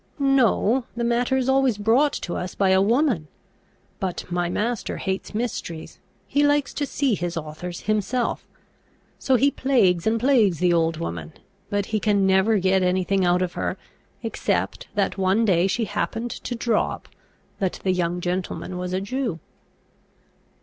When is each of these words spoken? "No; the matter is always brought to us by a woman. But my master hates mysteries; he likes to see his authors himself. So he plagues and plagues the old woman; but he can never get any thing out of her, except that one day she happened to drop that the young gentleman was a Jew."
"No; 0.17 0.85
the 0.97 1.03
matter 1.03 1.37
is 1.37 1.47
always 1.47 1.77
brought 1.77 2.13
to 2.13 2.33
us 2.35 2.55
by 2.55 2.69
a 2.71 2.81
woman. 2.81 3.27
But 3.99 4.25
my 4.31 4.49
master 4.49 4.97
hates 4.97 5.35
mysteries; 5.35 5.99
he 6.27 6.41
likes 6.43 6.73
to 6.73 6.87
see 6.87 7.13
his 7.13 7.37
authors 7.37 7.81
himself. 7.81 8.47
So 9.19 9.35
he 9.35 9.51
plagues 9.51 10.07
and 10.07 10.19
plagues 10.19 10.57
the 10.57 10.73
old 10.73 10.97
woman; 10.97 11.33
but 11.69 11.85
he 11.93 11.99
can 11.99 12.25
never 12.25 12.57
get 12.57 12.81
any 12.81 13.03
thing 13.03 13.23
out 13.23 13.43
of 13.43 13.53
her, 13.53 13.77
except 14.23 14.87
that 14.95 15.19
one 15.19 15.45
day 15.45 15.67
she 15.67 15.85
happened 15.85 16.31
to 16.31 16.55
drop 16.55 17.07
that 17.59 17.79
the 17.83 17.91
young 17.93 18.21
gentleman 18.21 18.79
was 18.79 18.93
a 18.93 19.01
Jew." 19.01 19.39